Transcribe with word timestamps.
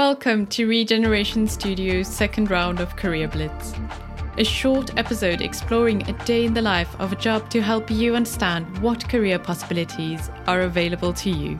Welcome 0.00 0.46
to 0.46 0.66
Regeneration 0.66 1.46
Studio's 1.46 2.08
second 2.08 2.50
round 2.50 2.80
of 2.80 2.96
Career 2.96 3.28
Blitz, 3.28 3.74
a 4.38 4.44
short 4.44 4.96
episode 4.96 5.42
exploring 5.42 6.08
a 6.08 6.14
day 6.24 6.46
in 6.46 6.54
the 6.54 6.62
life 6.62 6.98
of 6.98 7.12
a 7.12 7.16
job 7.16 7.50
to 7.50 7.60
help 7.60 7.90
you 7.90 8.16
understand 8.16 8.78
what 8.78 9.06
career 9.10 9.38
possibilities 9.38 10.30
are 10.46 10.62
available 10.62 11.12
to 11.12 11.28
you. 11.28 11.58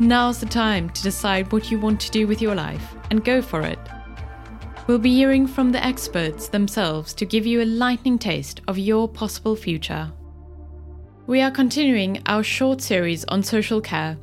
Now's 0.00 0.40
the 0.40 0.46
time 0.46 0.90
to 0.90 1.02
decide 1.04 1.52
what 1.52 1.70
you 1.70 1.78
want 1.78 2.00
to 2.00 2.10
do 2.10 2.26
with 2.26 2.42
your 2.42 2.56
life 2.56 2.96
and 3.12 3.24
go 3.24 3.40
for 3.40 3.60
it. 3.60 3.78
We'll 4.88 4.98
be 4.98 5.14
hearing 5.14 5.46
from 5.46 5.70
the 5.70 5.84
experts 5.86 6.48
themselves 6.48 7.14
to 7.14 7.24
give 7.24 7.46
you 7.46 7.62
a 7.62 7.64
lightning 7.64 8.18
taste 8.18 8.60
of 8.66 8.76
your 8.76 9.08
possible 9.08 9.54
future. 9.54 10.10
We 11.28 11.42
are 11.42 11.52
continuing 11.52 12.24
our 12.26 12.42
short 12.42 12.80
series 12.80 13.24
on 13.26 13.44
social 13.44 13.80
care, 13.80 14.18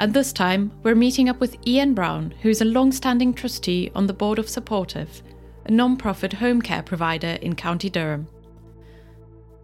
and 0.00 0.14
this 0.14 0.32
time 0.32 0.72
we're 0.82 0.94
meeting 0.94 1.28
up 1.28 1.38
with 1.40 1.58
Ian 1.66 1.92
Brown, 1.92 2.32
who's 2.40 2.62
a 2.62 2.64
long 2.64 2.90
standing 2.90 3.34
trustee 3.34 3.92
on 3.94 4.06
the 4.06 4.14
board 4.14 4.38
of 4.38 4.48
Supportive, 4.48 5.22
a 5.66 5.70
non 5.70 5.98
profit 5.98 6.32
home 6.32 6.62
care 6.62 6.82
provider 6.82 7.36
in 7.42 7.54
County 7.54 7.90
Durham. 7.90 8.26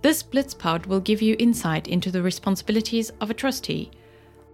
This 0.02 0.22
Blitzpod 0.22 0.84
will 0.86 1.00
give 1.00 1.22
you 1.22 1.36
insight 1.38 1.88
into 1.88 2.10
the 2.10 2.22
responsibilities 2.22 3.10
of 3.22 3.30
a 3.30 3.34
trustee, 3.34 3.90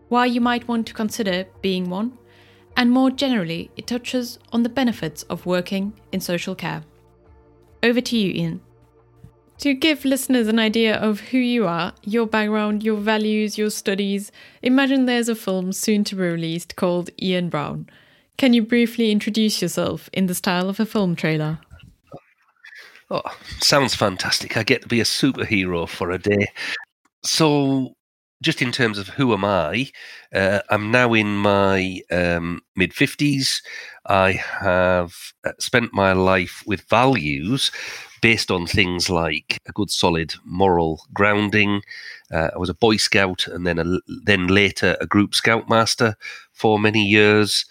why 0.09 0.27
you 0.27 0.41
might 0.41 0.69
want 0.69 0.87
to 0.87 0.95
consider 0.95 1.47
being 1.63 1.91
one, 1.91 2.17
and 2.77 2.89
more 2.89 3.11
generally, 3.11 3.69
it 3.77 3.89
touches 3.89 4.39
on 4.53 4.63
the 4.63 4.69
benefits 4.69 5.25
of 5.25 5.47
working 5.47 5.95
in 6.13 6.21
social 6.21 6.55
care. 6.55 6.85
Over 7.83 8.01
to 8.01 8.17
you, 8.17 8.33
Ian. 8.33 8.61
To 9.63 9.75
give 9.75 10.05
listeners 10.05 10.49
an 10.49 10.59
idea 10.59 10.97
of 10.97 11.21
who 11.21 11.39
you 11.39 11.69
are, 11.69 11.93
your 12.03 12.27
background, 12.27 12.83
your 12.83 12.97
values, 12.97 13.57
your 13.57 13.71
studies, 13.71 14.33
imagine 14.61 15.07
there's 15.07 15.29
a 15.29 15.37
film 15.37 15.73
soon 15.73 16.03
to 16.03 16.17
be 16.17 16.23
released 16.23 16.75
called 16.75 17.11
Ian 17.23 17.49
Brown. 17.49 17.89
Can 18.37 18.55
you 18.55 18.63
briefly 18.65 19.13
introduce 19.13 19.63
yourself 19.63 20.11
in 20.13 20.27
the 20.27 20.35
style 20.35 20.69
of 20.69 20.81
a 20.81 20.85
film 20.85 21.15
trailer? 21.15 21.61
Oh, 23.09 23.23
sounds 23.61 23.95
fantastic. 23.95 24.57
I 24.57 24.65
get 24.65 24.83
to 24.83 24.89
be 24.89 24.99
a 24.99 25.05
superhero 25.05 25.89
for 25.89 26.11
a 26.11 26.19
day. 26.19 26.49
So, 27.23 27.95
just 28.43 28.61
in 28.61 28.73
terms 28.73 28.99
of 28.99 29.09
who 29.09 29.33
am 29.33 29.45
I, 29.45 29.91
uh, 30.35 30.61
I'm 30.69 30.91
now 30.91 31.15
in 31.15 31.37
my 31.37 32.01
um, 32.11 32.61
mid 32.77 32.93
50s. 32.93 33.63
I 34.07 34.33
have 34.33 35.15
uh, 35.45 35.53
spent 35.59 35.95
my 35.95 36.13
life 36.13 36.63
with 36.67 36.83
values 36.89 37.71
based 38.21 38.51
on 38.51 38.67
things 38.67 39.09
like 39.09 39.59
a 39.67 39.73
good 39.73 39.91
solid 39.91 40.35
moral 40.45 41.03
grounding. 41.15 41.83
Uh, 42.33 42.49
I 42.55 42.59
was 42.59 42.69
a 42.69 42.75
Boy 42.75 42.97
Scout 42.97 43.47
and 43.47 43.67
then 43.67 43.79
a, 43.79 43.85
then 44.25 44.49
later 44.49 44.97
a 45.01 45.07
Group 45.07 45.35
Scoutmaster 45.35 46.17
for 46.53 46.79
many 46.79 47.05
years, 47.05 47.65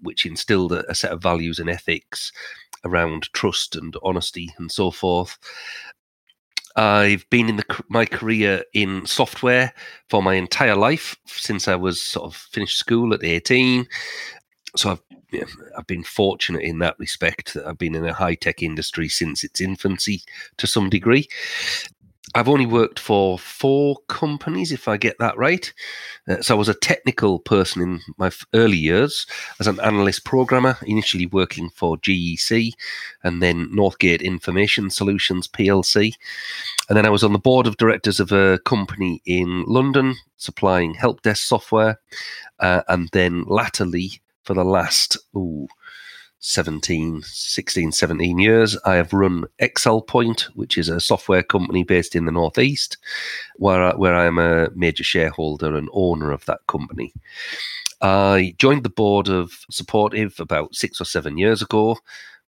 which 0.00 0.24
instilled 0.24 0.72
a, 0.72 0.88
a 0.90 0.94
set 0.94 1.12
of 1.12 1.22
values 1.22 1.58
and 1.58 1.68
ethics 1.68 2.32
around 2.84 3.32
trust 3.32 3.76
and 3.76 3.96
honesty 4.02 4.52
and 4.58 4.70
so 4.70 4.90
forth. 4.90 5.38
I've 6.76 7.28
been 7.30 7.48
in 7.48 7.56
the, 7.56 7.84
my 7.88 8.06
career 8.06 8.64
in 8.72 9.06
software 9.06 9.72
for 10.08 10.22
my 10.22 10.34
entire 10.34 10.76
life 10.76 11.16
since 11.26 11.68
I 11.68 11.74
was 11.74 12.00
sort 12.00 12.26
of 12.26 12.36
finished 12.36 12.78
school 12.78 13.12
at 13.14 13.24
18. 13.24 13.86
So 14.76 14.92
I've 14.92 15.02
yeah, 15.32 15.44
I've 15.78 15.86
been 15.86 16.04
fortunate 16.04 16.62
in 16.62 16.78
that 16.80 16.98
respect 16.98 17.54
that 17.54 17.66
I've 17.66 17.78
been 17.78 17.94
in 17.94 18.04
a 18.04 18.12
high 18.12 18.34
tech 18.34 18.62
industry 18.62 19.08
since 19.08 19.42
its 19.42 19.62
infancy 19.62 20.22
to 20.58 20.66
some 20.66 20.90
degree. 20.90 21.26
I've 22.34 22.48
only 22.48 22.66
worked 22.66 22.98
for 22.98 23.38
four 23.38 23.98
companies, 24.08 24.72
if 24.72 24.88
I 24.88 24.96
get 24.96 25.18
that 25.18 25.36
right. 25.36 25.72
Uh, 26.26 26.40
so 26.40 26.54
I 26.54 26.58
was 26.58 26.68
a 26.68 26.74
technical 26.74 27.38
person 27.38 27.82
in 27.82 28.00
my 28.16 28.30
early 28.54 28.78
years 28.78 29.26
as 29.60 29.66
an 29.66 29.78
analyst 29.80 30.24
programmer, 30.24 30.78
initially 30.82 31.26
working 31.26 31.68
for 31.70 31.98
GEC 31.98 32.72
and 33.22 33.42
then 33.42 33.68
Northgate 33.68 34.22
Information 34.22 34.88
Solutions 34.88 35.46
PLC. 35.46 36.14
And 36.88 36.96
then 36.96 37.04
I 37.04 37.10
was 37.10 37.22
on 37.22 37.32
the 37.32 37.38
board 37.38 37.66
of 37.66 37.76
directors 37.76 38.18
of 38.18 38.32
a 38.32 38.58
company 38.64 39.20
in 39.26 39.64
London 39.66 40.14
supplying 40.38 40.94
help 40.94 41.22
desk 41.22 41.44
software. 41.44 42.00
Uh, 42.58 42.82
and 42.88 43.08
then 43.12 43.44
latterly, 43.46 44.22
for 44.42 44.54
the 44.54 44.64
last 44.64 45.16
ooh, 45.36 45.68
17, 46.42 47.22
16, 47.22 47.92
17 47.92 48.38
years. 48.38 48.76
I 48.84 48.96
have 48.96 49.12
run 49.12 49.44
Excel 49.60 50.02
Point, 50.02 50.48
which 50.54 50.76
is 50.76 50.88
a 50.88 51.00
software 51.00 51.42
company 51.42 51.84
based 51.84 52.16
in 52.16 52.26
the 52.26 52.32
Northeast, 52.32 52.98
where 53.56 53.82
I, 53.82 53.94
where 53.94 54.14
I 54.14 54.26
am 54.26 54.38
a 54.38 54.68
major 54.74 55.04
shareholder 55.04 55.76
and 55.76 55.88
owner 55.92 56.32
of 56.32 56.44
that 56.46 56.60
company. 56.66 57.14
I 58.00 58.54
joined 58.58 58.82
the 58.82 58.90
board 58.90 59.28
of 59.28 59.52
Supportive 59.70 60.38
about 60.40 60.74
six 60.74 61.00
or 61.00 61.04
seven 61.04 61.38
years 61.38 61.62
ago 61.62 61.96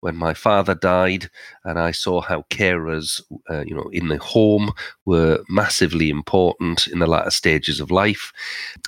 when 0.01 0.17
my 0.17 0.35
father 0.35 0.75
died, 0.75 1.31
and 1.65 1.79
I 1.79 1.93
saw 1.93 2.21
how 2.21 2.43
carers, 2.51 3.23
uh, 3.49 3.63
you 3.65 3.75
know, 3.75 3.89
in 3.93 4.09
the 4.09 4.19
home 4.19 4.73
were 5.07 5.43
massively 5.49 6.11
important 6.11 6.89
in 6.89 6.99
the 6.99 7.07
latter 7.07 7.31
stages 7.31 7.81
of 7.81 7.93
life. 7.93 8.33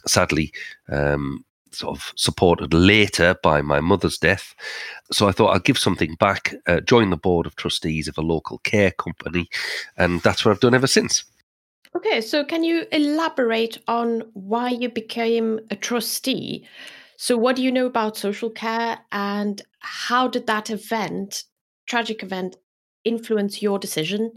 Sadly, 0.06 0.52
um, 0.90 1.44
sort 1.76 1.96
of 1.96 2.12
supported 2.16 2.72
later 2.74 3.36
by 3.42 3.62
my 3.62 3.80
mother's 3.80 4.18
death. 4.18 4.54
So 5.12 5.28
I 5.28 5.32
thought 5.32 5.54
I'd 5.54 5.64
give 5.64 5.78
something 5.78 6.14
back, 6.16 6.54
uh, 6.66 6.80
join 6.80 7.10
the 7.10 7.16
board 7.16 7.46
of 7.46 7.56
trustees 7.56 8.08
of 8.08 8.18
a 8.18 8.22
local 8.22 8.58
care 8.58 8.90
company, 8.90 9.48
and 9.96 10.20
that's 10.22 10.44
what 10.44 10.52
I've 10.52 10.60
done 10.60 10.74
ever 10.74 10.86
since. 10.86 11.24
Okay, 11.94 12.20
so 12.20 12.44
can 12.44 12.62
you 12.62 12.86
elaborate 12.92 13.78
on 13.88 14.22
why 14.34 14.70
you 14.70 14.90
became 14.90 15.60
a 15.70 15.76
trustee? 15.76 16.66
So, 17.16 17.38
what 17.38 17.56
do 17.56 17.62
you 17.62 17.72
know 17.72 17.86
about 17.86 18.18
social 18.18 18.50
care, 18.50 18.98
and 19.12 19.62
how 19.78 20.28
did 20.28 20.46
that 20.46 20.68
event, 20.68 21.44
tragic 21.86 22.22
event, 22.22 22.56
influence 23.04 23.62
your 23.62 23.78
decision? 23.78 24.32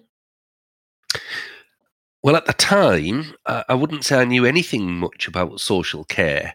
Well, 2.21 2.35
at 2.35 2.45
the 2.45 2.53
time, 2.53 3.33
I 3.45 3.73
wouldn't 3.73 4.03
say 4.03 4.19
I 4.19 4.25
knew 4.25 4.45
anything 4.45 4.91
much 4.97 5.27
about 5.27 5.61
social 5.61 6.03
care. 6.03 6.53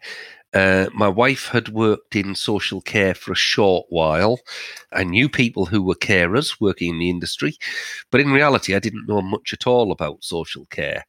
Uh, 0.54 0.88
my 0.94 1.08
wife 1.08 1.48
had 1.48 1.68
worked 1.68 2.14
in 2.14 2.34
social 2.34 2.80
care 2.80 3.14
for 3.14 3.32
a 3.32 3.36
short 3.36 3.86
while. 3.88 4.38
I 4.92 5.02
knew 5.04 5.28
people 5.28 5.66
who 5.66 5.82
were 5.82 5.96
carers 5.96 6.60
working 6.60 6.90
in 6.90 6.98
the 7.00 7.10
industry, 7.10 7.56
but 8.10 8.20
in 8.20 8.30
reality, 8.30 8.74
I 8.74 8.78
didn't 8.78 9.08
know 9.08 9.20
much 9.20 9.52
at 9.52 9.66
all 9.66 9.90
about 9.90 10.22
social 10.22 10.66
care. 10.66 11.04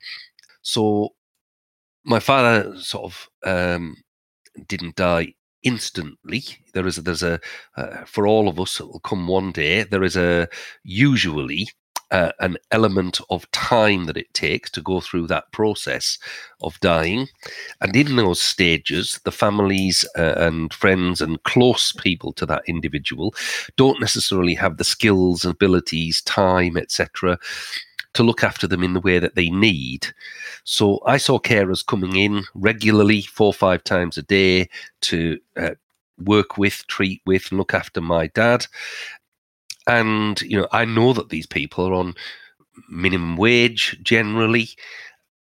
So 0.63 1.09
my 2.03 2.19
father 2.19 2.75
sort 2.79 3.06
of 3.06 3.29
um, 3.44 3.97
didn't 4.67 4.95
die 4.95 5.33
instantly. 5.63 6.44
There 6.73 6.88
is 6.88 6.97
a, 6.97 7.01
there's 7.01 7.23
a 7.23 7.39
uh, 7.77 8.06
for 8.06 8.27
all 8.27 8.47
of 8.47 8.59
us 8.59 8.79
it 8.79 8.88
will 8.88 9.00
come 9.01 9.27
one 9.27 9.51
day. 9.51 9.83
There 9.83 10.03
is 10.03 10.16
a 10.16 10.47
usually 10.83 11.67
uh, 12.12 12.32
an 12.40 12.58
element 12.72 13.20
of 13.30 13.50
time 13.52 14.06
that 14.06 14.18
it 14.18 14.34
takes 14.34 14.70
to 14.72 14.82
go 14.82 15.00
through 15.00 15.28
that 15.28 15.52
process 15.52 16.18
of 16.62 16.80
dying. 16.80 17.28
And 17.82 17.96
in 17.96 18.16
those 18.16 18.42
stages, 18.42 19.20
the 19.24 19.32
families 19.32 20.06
uh, 20.18 20.36
and 20.38 20.74
friends 20.74 21.22
and 21.22 21.42
close 21.44 21.92
people 21.92 22.34
to 22.34 22.46
that 22.46 22.64
individual 22.68 23.34
don't 23.76 24.00
necessarily 24.00 24.56
have 24.56 24.78
the 24.78 24.84
skills, 24.84 25.46
abilities, 25.46 26.22
time, 26.22 26.78
etc. 26.78 27.38
To 28.14 28.24
look 28.24 28.44
after 28.44 28.68
them 28.68 28.84
in 28.84 28.94
the 28.94 29.02
way 29.02 29.20
that 29.20 29.36
they 29.36 29.50
need. 29.50 30.08
So 30.64 31.02
I 31.06 31.18
saw 31.18 31.40
carers 31.40 31.86
coming 31.86 32.16
in 32.16 32.44
regularly, 32.54 33.22
four 33.22 33.48
or 33.48 33.54
five 33.54 33.84
times 33.84 34.18
a 34.18 34.24
day, 34.24 34.70
to 35.02 35.38
uh, 35.58 35.72
work 36.18 36.58
with, 36.58 36.86
treat 36.88 37.22
with, 37.26 37.52
look 37.52 37.74
after 37.74 38.02
my 38.02 38.28
dad. 38.28 38.68
And, 39.88 40.41
you 40.41 40.57
know, 40.57 40.68
I 40.72 40.85
know 40.85 41.13
that 41.13 41.29
these 41.29 41.46
people 41.47 41.85
are 41.85 41.94
on 41.94 42.16
minimum 42.90 43.38
wage 43.38 43.97
generally, 44.03 44.69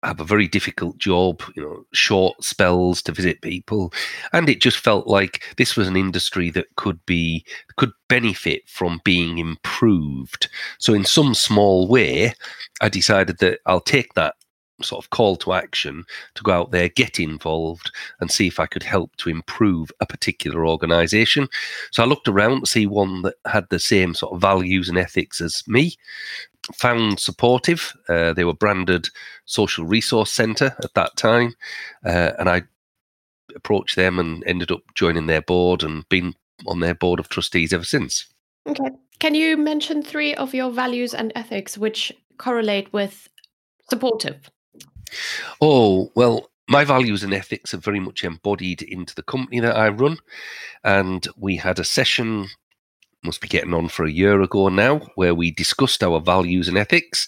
have 0.04 0.20
a 0.20 0.26
very 0.26 0.48
difficult 0.48 0.98
job, 0.98 1.44
you 1.56 1.62
know, 1.62 1.84
short 1.94 2.44
spells 2.44 3.02
to 3.04 3.12
visit 3.12 3.42
people. 3.42 3.94
And 4.34 4.50
it 4.50 4.62
just 4.62 4.80
felt 4.80 5.08
like 5.08 5.44
this 5.58 5.76
was 5.76 5.88
an 5.88 5.96
industry 5.96 6.50
that 6.52 6.76
could 6.76 7.04
be, 7.06 7.46
could 7.78 7.92
benefit 8.10 8.68
from 8.68 9.00
being 9.04 9.38
improved. 9.38 10.50
So, 10.80 10.94
in 10.94 11.06
some 11.06 11.36
small 11.36 11.88
way, 11.88 12.34
I 12.82 12.90
decided 12.90 13.38
that 13.40 13.60
I'll 13.68 13.80
take 13.82 14.16
that 14.16 14.36
sort 14.84 15.04
of 15.04 15.10
call 15.10 15.36
to 15.38 15.54
action 15.54 16.04
to 16.36 16.44
go 16.44 16.52
out 16.52 16.72
there, 16.72 16.90
get 16.90 17.20
involved, 17.20 17.92
and 18.20 18.32
see 18.32 18.48
if 18.48 18.60
I 18.60 18.66
could 18.66 18.84
help 18.84 19.16
to 19.18 19.30
improve 19.30 19.92
a 20.00 20.06
particular 20.06 20.66
organization. 20.66 21.48
So 21.92 22.04
I 22.04 22.06
looked 22.06 22.28
around 22.28 22.62
to 22.62 22.68
see 22.68 22.86
one 22.86 23.22
that 23.24 23.36
had 23.46 23.68
the 23.70 23.80
same 23.80 24.14
sort 24.14 24.34
of 24.34 24.42
values 24.42 24.90
and 24.90 24.98
ethics 24.98 25.42
as 25.42 25.64
me. 25.68 25.96
Found 26.76 27.20
supportive. 27.20 27.94
Uh, 28.08 28.34
they 28.34 28.44
were 28.44 28.54
branded 28.54 29.10
Social 29.46 29.86
Resource 29.86 30.32
Centre 30.32 30.76
at 30.84 30.94
that 30.94 31.18
time. 31.18 31.56
Uh, 32.06 32.32
and 32.38 32.50
I 32.50 32.64
approached 33.56 33.96
them 33.96 34.20
and 34.20 34.44
ended 34.46 34.72
up 34.72 34.82
joining 34.96 35.28
their 35.28 35.42
board 35.42 35.84
and 35.84 36.08
been 36.10 36.34
on 36.68 36.80
their 36.80 36.96
board 36.96 37.20
of 37.20 37.30
trustees 37.30 37.74
ever 37.74 37.84
since. 37.84 38.28
Okay. 38.68 38.92
Can 39.20 39.36
you 39.36 39.58
mention 39.58 40.02
three 40.02 40.34
of 40.36 40.54
your 40.54 40.72
values 40.72 41.14
and 41.14 41.32
ethics 41.36 41.78
which 41.78 42.12
correlate 42.38 42.92
with 42.94 43.30
supportive? 43.90 44.50
Oh, 45.62 46.12
well, 46.16 46.50
my 46.68 46.84
values 46.86 47.24
and 47.24 47.34
ethics 47.34 47.74
are 47.74 47.78
very 47.78 48.00
much 48.00 48.24
embodied 48.24 48.82
into 48.82 49.14
the 49.16 49.24
company 49.24 49.60
that 49.60 49.76
I 49.76 49.90
run. 49.90 50.18
And 50.84 51.28
we 51.38 51.58
had 51.58 51.80
a 51.80 51.84
session, 51.84 52.48
must 53.24 53.42
be 53.42 53.48
getting 53.48 53.74
on 53.74 53.90
for 53.90 54.06
a 54.06 54.12
year 54.12 54.42
ago 54.42 54.70
now, 54.70 55.00
where 55.16 55.36
we 55.36 55.52
discussed 55.52 56.04
our 56.04 56.20
values 56.20 56.68
and 56.68 56.78
ethics. 56.78 57.28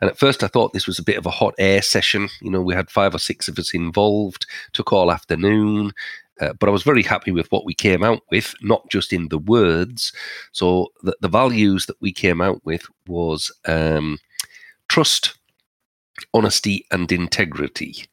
And 0.00 0.10
at 0.10 0.18
first, 0.18 0.42
I 0.42 0.48
thought 0.48 0.72
this 0.72 0.86
was 0.86 0.98
a 0.98 1.04
bit 1.04 1.18
of 1.18 1.26
a 1.26 1.30
hot 1.30 1.54
air 1.58 1.82
session. 1.82 2.28
You 2.42 2.50
know, 2.50 2.60
we 2.60 2.74
had 2.74 2.90
five 2.90 3.14
or 3.14 3.18
six 3.18 3.48
of 3.48 3.58
us 3.58 3.74
involved, 3.74 4.46
took 4.72 4.92
all 4.92 5.12
afternoon. 5.12 5.92
Uh, 6.40 6.54
but 6.54 6.68
I 6.68 6.72
was 6.72 6.82
very 6.82 7.02
happy 7.02 7.32
with 7.32 7.50
what 7.52 7.66
we 7.66 7.74
came 7.74 8.02
out 8.02 8.22
with, 8.30 8.54
not 8.62 8.88
just 8.90 9.12
in 9.12 9.28
the 9.28 9.38
words. 9.38 10.12
So 10.52 10.88
the, 11.02 11.14
the 11.20 11.28
values 11.28 11.86
that 11.86 12.00
we 12.00 12.12
came 12.12 12.40
out 12.40 12.64
with 12.64 12.86
was 13.06 13.52
um, 13.66 14.18
trust, 14.88 15.38
honesty, 16.34 16.86
and 16.90 17.10
integrity. 17.10 18.06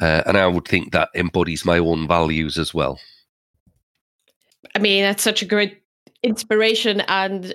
Uh, 0.00 0.22
and 0.26 0.36
I 0.36 0.46
would 0.46 0.66
think 0.66 0.92
that 0.92 1.10
embodies 1.14 1.64
my 1.64 1.78
own 1.78 2.06
values 2.06 2.58
as 2.58 2.74
well. 2.74 3.00
I 4.74 4.78
mean, 4.78 5.02
that's 5.02 5.22
such 5.22 5.42
a 5.42 5.46
great 5.46 5.82
inspiration 6.22 7.00
and 7.02 7.54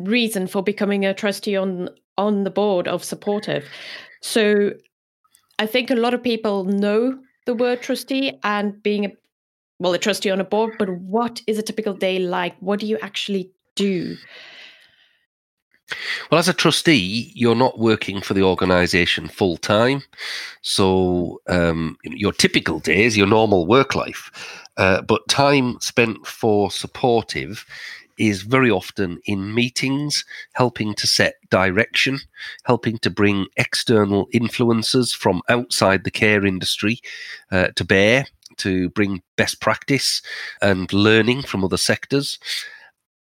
reason 0.00 0.46
for 0.46 0.62
becoming 0.62 1.04
a 1.04 1.14
trustee 1.14 1.56
on 1.56 1.88
on 2.18 2.44
the 2.44 2.50
board 2.50 2.88
of 2.88 3.02
supportive. 3.02 3.64
So 4.20 4.72
I 5.58 5.66
think 5.66 5.90
a 5.90 5.94
lot 5.94 6.14
of 6.14 6.22
people 6.22 6.64
know 6.64 7.18
the 7.46 7.54
word 7.54 7.82
trustee 7.82 8.38
and 8.44 8.82
being 8.82 9.06
a 9.06 9.12
well 9.78 9.94
a 9.94 9.98
trustee 9.98 10.30
on 10.30 10.40
a 10.40 10.44
board, 10.44 10.74
but 10.78 10.90
what 10.90 11.40
is 11.46 11.58
a 11.58 11.62
typical 11.62 11.94
day 11.94 12.18
like? 12.18 12.56
What 12.60 12.80
do 12.80 12.86
you 12.86 12.98
actually 13.00 13.50
do? 13.74 14.16
Well, 16.30 16.38
as 16.38 16.48
a 16.48 16.52
trustee, 16.52 17.32
you're 17.34 17.54
not 17.54 17.78
working 17.78 18.20
for 18.20 18.34
the 18.34 18.42
organisation 18.42 19.28
full 19.28 19.56
time. 19.56 20.02
So, 20.62 21.40
um, 21.48 21.96
your 22.04 22.32
typical 22.32 22.80
days, 22.80 23.16
your 23.16 23.26
normal 23.26 23.66
work 23.66 23.94
life, 23.94 24.30
uh, 24.76 25.02
but 25.02 25.28
time 25.28 25.78
spent 25.80 26.26
for 26.26 26.70
supportive 26.70 27.64
is 28.18 28.42
very 28.42 28.70
often 28.70 29.18
in 29.24 29.54
meetings, 29.54 30.24
helping 30.52 30.94
to 30.94 31.06
set 31.06 31.34
direction, 31.50 32.20
helping 32.64 32.98
to 32.98 33.10
bring 33.10 33.46
external 33.56 34.28
influences 34.32 35.12
from 35.12 35.42
outside 35.48 36.04
the 36.04 36.10
care 36.10 36.44
industry 36.44 37.00
uh, 37.50 37.68
to 37.74 37.84
bear, 37.84 38.26
to 38.58 38.90
bring 38.90 39.22
best 39.36 39.60
practice 39.60 40.22
and 40.60 40.92
learning 40.92 41.42
from 41.42 41.64
other 41.64 41.76
sectors. 41.76 42.38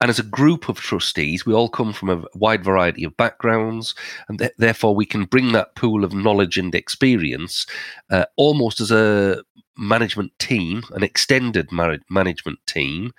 And 0.00 0.10
as 0.10 0.18
a 0.18 0.24
group 0.24 0.68
of 0.68 0.78
trustees, 0.78 1.44
we 1.44 1.52
all 1.52 1.68
come 1.68 1.92
from 1.92 2.08
a 2.08 2.24
wide 2.34 2.64
variety 2.64 3.02
of 3.02 3.16
backgrounds, 3.16 3.94
and 4.28 4.38
th- 4.38 4.52
therefore 4.56 4.94
we 4.94 5.04
can 5.04 5.24
bring 5.24 5.52
that 5.52 5.74
pool 5.74 6.04
of 6.04 6.14
knowledge 6.14 6.56
and 6.56 6.74
experience 6.74 7.66
uh, 8.10 8.26
almost 8.36 8.80
as 8.80 8.92
a 8.92 9.42
management 9.76 10.36
team, 10.38 10.82
an 10.92 11.02
extended 11.02 11.72
mar- 11.72 11.98
management 12.10 12.58
team, 12.66 13.12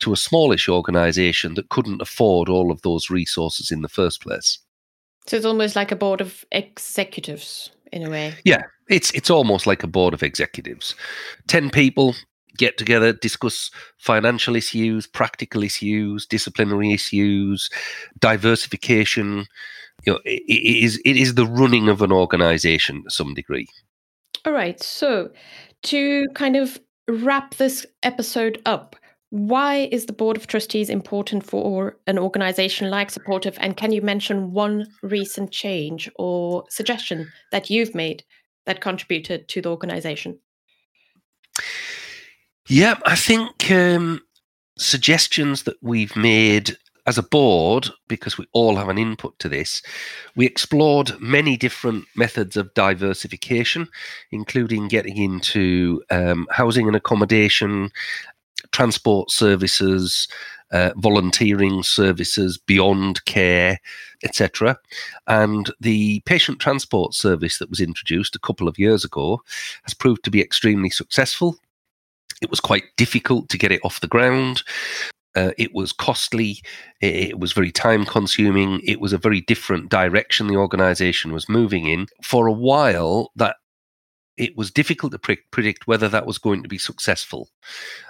to 0.00 0.12
a 0.12 0.16
smallish 0.16 0.68
organisation 0.68 1.54
that 1.54 1.68
couldn't 1.68 2.02
afford 2.02 2.48
all 2.48 2.70
of 2.70 2.82
those 2.82 3.10
resources 3.10 3.70
in 3.70 3.82
the 3.82 3.88
first 3.88 4.20
place. 4.20 4.58
So 5.26 5.36
it's 5.36 5.46
almost 5.46 5.76
like 5.76 5.90
a 5.90 5.96
board 5.96 6.20
of 6.20 6.44
executives 6.52 7.70
in 7.92 8.02
a 8.04 8.10
way. 8.10 8.34
Yeah, 8.44 8.62
it's 8.88 9.10
it's 9.12 9.30
almost 9.30 9.66
like 9.66 9.82
a 9.82 9.88
board 9.88 10.14
of 10.14 10.22
executives. 10.22 10.94
Ten 11.48 11.70
people, 11.70 12.14
get 12.56 12.78
together, 12.78 13.12
discuss 13.12 13.70
financial 13.98 14.56
issues, 14.56 15.06
practical 15.06 15.62
issues, 15.62 16.26
disciplinary 16.26 16.92
issues, 16.92 17.70
diversification. 18.18 19.46
You 20.04 20.14
know, 20.14 20.20
it, 20.24 20.42
it 20.46 20.84
is 20.84 21.00
it 21.04 21.16
is 21.16 21.34
the 21.34 21.46
running 21.46 21.88
of 21.88 22.02
an 22.02 22.12
organization 22.12 23.04
to 23.04 23.10
some 23.10 23.34
degree. 23.34 23.68
All 24.44 24.52
right. 24.52 24.80
So 24.82 25.30
to 25.84 26.26
kind 26.34 26.56
of 26.56 26.78
wrap 27.08 27.54
this 27.54 27.86
episode 28.02 28.60
up, 28.66 28.96
why 29.30 29.88
is 29.90 30.06
the 30.06 30.12
board 30.12 30.36
of 30.36 30.46
trustees 30.46 30.88
important 30.88 31.44
for 31.44 31.96
an 32.06 32.18
organization 32.18 32.90
like 32.90 33.10
supportive 33.10 33.56
and 33.60 33.76
can 33.76 33.92
you 33.92 34.00
mention 34.00 34.52
one 34.52 34.86
recent 35.02 35.50
change 35.50 36.08
or 36.16 36.64
suggestion 36.70 37.30
that 37.50 37.68
you've 37.68 37.94
made 37.94 38.24
that 38.66 38.80
contributed 38.80 39.48
to 39.48 39.60
the 39.60 39.68
organization 39.68 40.38
yeah, 42.68 42.98
I 43.06 43.16
think 43.16 43.70
um, 43.70 44.20
suggestions 44.78 45.64
that 45.64 45.76
we've 45.82 46.16
made 46.16 46.76
as 47.06 47.18
a 47.18 47.22
board, 47.22 47.88
because 48.08 48.36
we 48.36 48.46
all 48.52 48.74
have 48.76 48.88
an 48.88 48.98
input 48.98 49.38
to 49.38 49.48
this, 49.48 49.80
we 50.34 50.44
explored 50.44 51.18
many 51.20 51.56
different 51.56 52.04
methods 52.16 52.56
of 52.56 52.74
diversification, 52.74 53.86
including 54.32 54.88
getting 54.88 55.16
into 55.16 56.02
um, 56.10 56.48
housing 56.50 56.88
and 56.88 56.96
accommodation, 56.96 57.90
transport 58.72 59.30
services, 59.30 60.26
uh, 60.72 60.90
volunteering 60.96 61.84
services, 61.84 62.58
beyond 62.58 63.24
care, 63.24 63.78
etc. 64.24 64.76
And 65.28 65.72
the 65.80 66.20
patient 66.26 66.58
transport 66.58 67.14
service 67.14 67.58
that 67.58 67.70
was 67.70 67.80
introduced 67.80 68.34
a 68.34 68.40
couple 68.40 68.66
of 68.66 68.80
years 68.80 69.04
ago 69.04 69.40
has 69.84 69.94
proved 69.94 70.24
to 70.24 70.30
be 70.30 70.42
extremely 70.42 70.90
successful. 70.90 71.56
It 72.42 72.50
was 72.50 72.60
quite 72.60 72.84
difficult 72.96 73.48
to 73.48 73.58
get 73.58 73.72
it 73.72 73.80
off 73.84 74.00
the 74.00 74.06
ground. 74.06 74.62
Uh, 75.34 75.52
it 75.58 75.74
was 75.74 75.92
costly. 75.92 76.62
It, 77.00 77.38
was 77.38 77.52
very 77.52 77.70
time 77.70 78.06
consuming. 78.06 78.80
It 78.84 79.00
was 79.00 79.12
a 79.12 79.18
very 79.18 79.42
different 79.42 79.90
direction 79.90 80.46
the 80.46 80.56
organization 80.56 81.32
was 81.32 81.48
moving 81.48 81.86
in. 81.86 82.06
For 82.24 82.46
a 82.46 82.52
while, 82.52 83.32
that 83.36 83.56
it 84.36 84.56
was 84.56 84.70
difficult 84.70 85.12
to 85.12 85.18
pre- 85.18 85.36
predict 85.50 85.86
whether 85.86 86.08
that 86.08 86.26
was 86.26 86.38
going 86.38 86.62
to 86.62 86.68
be 86.68 86.78
successful, 86.78 87.48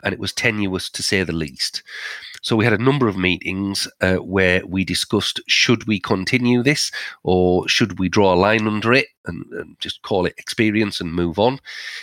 and 0.02 0.12
it 0.12 0.20
was 0.20 0.32
tenuous 0.32 0.90
to 0.90 1.02
say 1.02 1.23
the 1.23 1.32
least. 1.32 1.82
So 2.46 2.55
we 2.55 2.64
had 2.64 2.78
a 2.78 2.82
number 2.82 3.08
of 3.08 3.17
meetings 3.17 3.88
uh, 4.00 4.17
where 4.17 4.64
we 4.64 4.84
discussed 4.84 5.40
should 5.49 5.88
we 5.88 5.99
continue 5.99 6.62
this 6.62 6.93
or 7.25 7.69
should 7.69 7.99
we 7.99 8.08
draw 8.08 8.34
a 8.34 8.37
line 8.37 8.69
under 8.69 8.93
it 8.93 9.08
and, 9.25 9.44
and, 9.50 9.76
just 9.81 10.02
call 10.02 10.26
it 10.26 10.34
experience 10.38 11.00
and 11.00 11.12
move 11.12 11.40
on. 11.40 11.58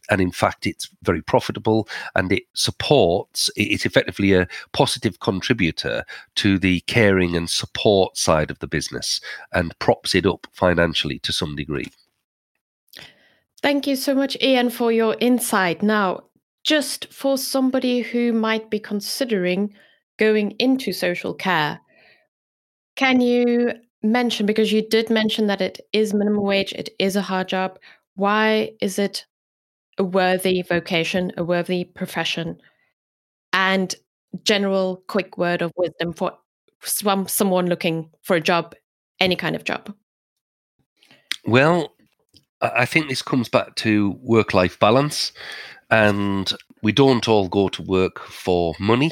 And 0.10 0.20
in 0.20 0.32
fact, 0.32 0.68
it's 0.68 0.90
very 1.02 1.22
profitable 1.22 1.88
and 2.16 2.30
it 2.32 2.44
supports. 2.54 3.50
It's 3.56 3.86
effectively 3.86 4.34
a 4.34 4.50
positive 4.74 5.22
contributor 5.22 6.04
to 6.36 6.60
the 6.60 6.82
caring 6.82 7.38
and 7.38 7.50
support 7.50 8.18
side 8.18 8.52
of 8.52 8.60
the 8.60 8.68
business 8.68 9.22
and 9.54 9.78
props 9.80 10.14
it 10.14 10.26
up 10.26 10.46
financially 10.52 11.20
to 11.20 11.32
some 11.32 11.56
degree. 11.56 11.88
Thank 13.64 13.88
you 13.88 13.96
so 13.96 14.14
much, 14.14 14.38
Ian, 14.42 14.70
for 14.70 14.92
your 14.92 15.16
insight. 15.22 15.82
Now, 15.82 16.26
just 16.66 17.12
for 17.14 17.38
somebody 17.38 18.02
who 18.02 18.34
might 18.34 18.70
be 18.70 18.78
considering 18.78 19.74
going 20.20 20.52
into 20.60 20.92
social 20.92 21.34
care, 21.34 21.80
can 22.98 23.22
you 23.22 23.72
mention, 24.04 24.46
because 24.46 24.74
you 24.74 24.88
did 24.88 25.10
mention 25.10 25.48
that 25.48 25.62
it 25.62 25.80
is 25.94 26.14
minimum 26.14 26.44
wage, 26.44 26.74
it 26.74 26.90
is 27.00 27.16
a 27.16 27.22
hard 27.22 27.48
job, 27.48 27.80
why 28.16 28.72
is 28.82 29.00
it 29.00 29.26
a 29.98 30.04
worthy 30.04 30.62
vocation, 30.62 31.32
a 31.38 31.44
worthy 31.44 31.86
profession? 31.86 32.60
And 33.54 33.96
general 34.44 35.04
quick 35.08 35.38
word 35.38 35.62
of 35.62 35.72
wisdom 35.78 36.12
for 36.12 36.34
someone 36.82 37.68
looking 37.68 38.10
for 38.24 38.36
a 38.36 38.42
job, 38.42 38.76
any 39.22 39.38
kind 39.38 39.56
of 39.56 39.64
job? 39.64 39.94
Well, 41.46 41.96
I 42.64 42.86
think 42.86 43.08
this 43.10 43.22
comes 43.22 43.50
back 43.50 43.76
to 43.76 44.18
work 44.22 44.54
life 44.54 44.80
balance. 44.80 45.32
And 45.90 46.52
we 46.82 46.92
don't 46.92 47.28
all 47.28 47.48
go 47.48 47.70
to 47.70 47.82
work 47.82 48.20
for 48.20 48.74
money. 48.80 49.12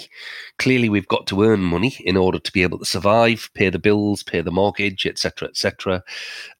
Clearly, 0.57 0.89
we've 0.89 1.07
got 1.07 1.27
to 1.27 1.43
earn 1.43 1.61
money 1.61 1.95
in 1.99 2.17
order 2.17 2.39
to 2.39 2.51
be 2.51 2.63
able 2.63 2.79
to 2.79 2.85
survive, 2.85 3.49
pay 3.53 3.69
the 3.69 3.77
bills, 3.77 4.23
pay 4.23 4.41
the 4.41 4.51
mortgage, 4.51 5.05
etc., 5.05 5.47
etc. 5.49 6.03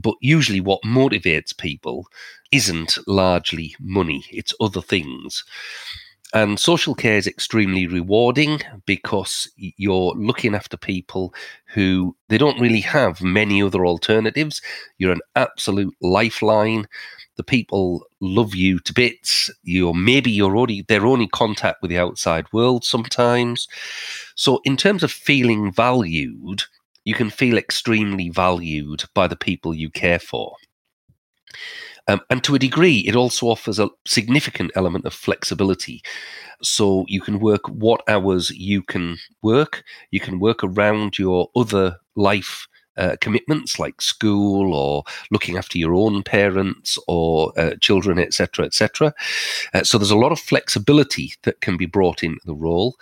But 0.01 0.15
usually, 0.21 0.62
what 0.62 0.83
motivates 0.83 1.57
people 1.57 2.07
isn't 2.51 2.98
largely 3.07 3.75
money, 3.79 4.25
it's 4.29 4.53
other 4.60 4.81
things. 4.81 5.43
And 6.33 6.59
social 6.59 6.95
care 6.95 7.17
is 7.17 7.27
extremely 7.27 7.88
rewarding 7.88 8.61
because 8.85 9.51
you're 9.57 10.13
looking 10.15 10.55
after 10.55 10.77
people 10.77 11.33
who 11.73 12.15
they 12.29 12.38
don't 12.38 12.59
really 12.59 12.79
have 12.81 13.21
many 13.21 13.61
other 13.61 13.85
alternatives. 13.85 14.61
You're 14.97 15.11
an 15.11 15.21
absolute 15.35 15.93
lifeline. 16.01 16.88
The 17.35 17.43
people 17.43 18.05
love 18.21 18.55
you 18.55 18.79
to 18.79 18.93
bits. 18.93 19.50
You're 19.63 19.93
maybe 19.93 20.31
you're 20.31 20.55
only 20.55 20.83
their 20.88 21.05
only 21.05 21.27
contact 21.27 21.81
with 21.81 21.89
the 21.89 21.97
outside 21.97 22.45
world 22.53 22.85
sometimes. 22.85 23.67
So 24.35 24.61
in 24.63 24.77
terms 24.77 25.03
of 25.03 25.11
feeling 25.11 25.71
valued, 25.71 26.63
you 27.03 27.13
can 27.13 27.29
feel 27.29 27.57
extremely 27.57 28.29
valued 28.29 29.03
by 29.13 29.27
the 29.27 29.35
people 29.35 29.73
you 29.73 29.89
care 29.89 30.19
for. 30.19 30.55
Um, 32.11 32.19
and 32.29 32.43
to 32.43 32.55
a 32.55 32.59
degree, 32.59 32.99
it 33.07 33.15
also 33.15 33.47
offers 33.47 33.79
a 33.79 33.89
significant 34.05 34.71
element 34.75 35.05
of 35.05 35.13
flexibility. 35.13 36.03
So 36.61 37.05
you 37.07 37.21
can 37.21 37.39
work 37.39 37.69
what 37.69 38.01
hours 38.09 38.51
you 38.51 38.83
can 38.83 39.17
work, 39.41 39.83
you 40.11 40.19
can 40.19 40.37
work 40.39 40.61
around 40.61 41.17
your 41.17 41.49
other 41.55 41.97
life 42.17 42.67
uh, 42.97 43.15
commitments 43.21 43.79
like 43.79 44.01
school 44.01 44.73
or 44.75 45.05
looking 45.31 45.55
after 45.55 45.77
your 45.77 45.93
own 45.93 46.21
parents 46.23 46.97
or 47.07 47.53
uh, 47.57 47.75
children, 47.79 48.19
etc., 48.19 48.65
etc. 48.65 49.13
Uh, 49.73 49.81
so 49.83 49.97
there's 49.97 50.11
a 50.11 50.17
lot 50.17 50.33
of 50.33 50.39
flexibility 50.39 51.33
that 51.43 51.61
can 51.61 51.77
be 51.77 51.85
brought 51.85 52.23
into 52.23 52.41
the 52.43 52.53
role. 52.53 52.97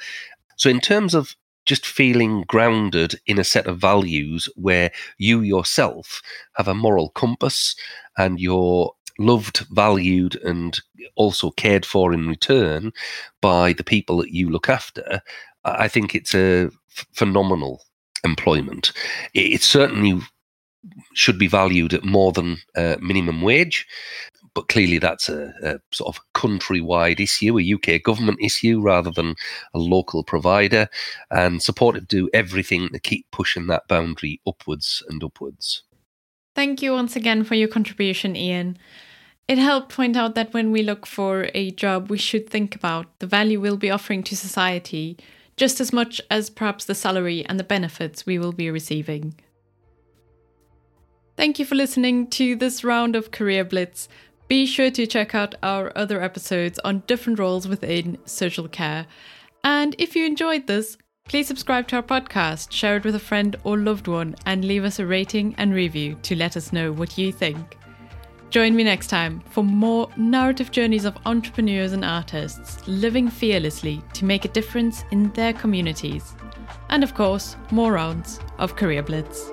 So 0.55 0.69
in 0.69 0.79
terms 0.79 1.15
of 1.15 1.35
just 1.65 1.85
feeling 1.85 2.43
grounded 2.47 3.19
in 3.25 3.39
a 3.39 3.43
set 3.43 3.67
of 3.67 3.79
values 3.79 4.49
where 4.55 4.91
you 5.17 5.41
yourself 5.41 6.21
have 6.55 6.67
a 6.67 6.73
moral 6.73 7.09
compass 7.09 7.75
and 8.17 8.39
you're 8.39 8.91
loved, 9.19 9.65
valued, 9.71 10.35
and 10.43 10.79
also 11.15 11.51
cared 11.51 11.85
for 11.85 12.13
in 12.13 12.27
return 12.27 12.91
by 13.41 13.73
the 13.73 13.83
people 13.83 14.17
that 14.17 14.31
you 14.31 14.49
look 14.49 14.69
after, 14.69 15.21
I 15.65 15.87
think 15.87 16.15
it's 16.15 16.33
a 16.33 16.71
f- 16.95 17.07
phenomenal 17.13 17.83
employment. 18.23 18.91
It, 19.33 19.53
it, 19.53 19.61
certainly 19.61 20.21
should 21.13 21.37
be 21.37 21.47
valued 21.47 21.93
at 21.93 22.05
more 22.05 22.31
than 22.31 22.57
uh, 22.75 22.95
minimum 23.01 23.41
wage. 23.41 23.85
But 24.55 24.67
clearly, 24.67 24.97
that's 24.97 25.29
a, 25.29 25.53
a 25.61 25.79
sort 25.91 26.15
of 26.15 26.23
countrywide 26.33 27.19
issue, 27.19 27.59
a 27.59 27.73
UK 27.73 28.01
government 28.01 28.39
issue 28.41 28.81
rather 28.81 29.11
than 29.11 29.35
a 29.73 29.79
local 29.79 30.23
provider. 30.23 30.87
And 31.29 31.61
Supportive 31.61 32.07
do 32.07 32.29
everything 32.33 32.89
to 32.89 32.99
keep 32.99 33.27
pushing 33.31 33.67
that 33.67 33.87
boundary 33.87 34.41
upwards 34.47 35.03
and 35.07 35.23
upwards. 35.23 35.83
Thank 36.55 36.81
you 36.81 36.93
once 36.93 37.15
again 37.15 37.43
for 37.43 37.55
your 37.55 37.67
contribution, 37.67 38.35
Ian. 38.35 38.77
It 39.49 39.57
helped 39.57 39.89
point 39.89 40.15
out 40.15 40.35
that 40.35 40.53
when 40.53 40.71
we 40.71 40.83
look 40.83 41.07
for 41.07 41.49
a 41.55 41.71
job, 41.71 42.11
we 42.11 42.19
should 42.19 42.47
think 42.47 42.75
about 42.75 43.07
the 43.17 43.25
value 43.25 43.59
we'll 43.59 43.77
be 43.77 43.89
offering 43.89 44.21
to 44.23 44.37
society 44.37 45.17
just 45.57 45.81
as 45.81 45.91
much 45.91 46.21
as 46.29 46.51
perhaps 46.51 46.85
the 46.85 46.93
salary 46.93 47.43
and 47.47 47.59
the 47.59 47.63
benefits 47.63 48.27
we 48.27 48.37
will 48.37 48.51
be 48.51 48.69
receiving. 48.69 49.33
Thank 51.35 51.57
you 51.57 51.65
for 51.65 51.73
listening 51.73 52.27
to 52.27 52.55
this 52.55 52.83
round 52.83 53.15
of 53.15 53.31
Career 53.31 53.65
Blitz. 53.65 54.07
Be 54.47 54.67
sure 54.67 54.91
to 54.91 55.07
check 55.07 55.33
out 55.33 55.55
our 55.63 55.91
other 55.97 56.21
episodes 56.21 56.77
on 56.85 57.01
different 57.07 57.39
roles 57.39 57.67
within 57.67 58.19
social 58.25 58.67
care. 58.67 59.07
And 59.63 59.95
if 59.97 60.15
you 60.15 60.27
enjoyed 60.27 60.67
this, 60.67 60.95
please 61.27 61.47
subscribe 61.47 61.87
to 61.87 61.95
our 61.95 62.03
podcast, 62.03 62.71
share 62.71 62.97
it 62.97 63.03
with 63.03 63.15
a 63.15 63.19
friend 63.19 63.55
or 63.63 63.79
loved 63.79 64.07
one, 64.07 64.35
and 64.45 64.63
leave 64.63 64.83
us 64.83 64.99
a 64.99 65.07
rating 65.07 65.55
and 65.57 65.73
review 65.73 66.19
to 66.21 66.35
let 66.35 66.55
us 66.55 66.71
know 66.71 66.91
what 66.91 67.17
you 67.17 67.31
think. 67.31 67.78
Join 68.49 68.75
me 68.75 68.83
next 68.83 69.07
time 69.07 69.41
for 69.51 69.63
more 69.63 70.09
narrative 70.17 70.71
journeys 70.71 71.05
of 71.05 71.15
entrepreneurs 71.27 71.93
and 71.93 72.03
artists 72.03 72.87
living 72.87 73.29
fearlessly 73.29 74.01
to 74.13 74.25
make 74.25 74.43
a 74.43 74.47
difference 74.47 75.03
in 75.11 75.31
their 75.33 75.53
communities. 75.53 76.33
And 76.89 77.03
of 77.03 77.13
course, 77.13 77.55
more 77.69 77.91
rounds 77.91 78.39
of 78.57 78.75
Career 78.75 79.03
Blitz. 79.03 79.51